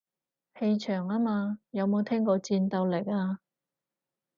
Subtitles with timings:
[0.59, 3.37] 氣場吖嘛，有冇聽過戰鬥力啊